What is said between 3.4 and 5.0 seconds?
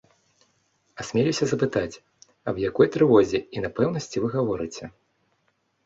і няпэўнасці вы гаворыце?